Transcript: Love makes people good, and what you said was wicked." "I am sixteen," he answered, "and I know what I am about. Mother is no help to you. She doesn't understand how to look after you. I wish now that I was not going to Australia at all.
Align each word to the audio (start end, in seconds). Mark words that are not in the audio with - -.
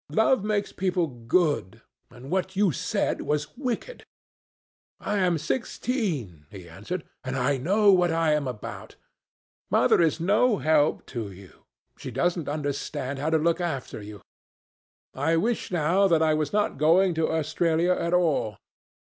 Love 0.09 0.43
makes 0.43 0.71
people 0.71 1.05
good, 1.05 1.83
and 2.09 2.31
what 2.31 2.55
you 2.55 2.71
said 2.71 3.21
was 3.21 3.55
wicked." 3.55 4.03
"I 4.99 5.19
am 5.19 5.37
sixteen," 5.37 6.47
he 6.49 6.67
answered, 6.67 7.03
"and 7.23 7.35
I 7.35 7.57
know 7.57 7.91
what 7.93 8.09
I 8.11 8.33
am 8.33 8.47
about. 8.47 8.95
Mother 9.69 10.01
is 10.01 10.19
no 10.19 10.57
help 10.57 11.05
to 11.13 11.31
you. 11.31 11.65
She 11.99 12.09
doesn't 12.09 12.49
understand 12.49 13.19
how 13.19 13.29
to 13.29 13.37
look 13.37 13.61
after 13.61 14.01
you. 14.01 14.21
I 15.13 15.37
wish 15.37 15.69
now 15.69 16.07
that 16.07 16.23
I 16.23 16.33
was 16.33 16.51
not 16.51 16.79
going 16.79 17.13
to 17.13 17.29
Australia 17.31 17.91
at 17.93 18.11
all. 18.15 18.57